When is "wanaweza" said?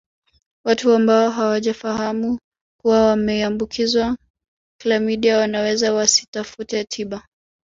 5.37-5.93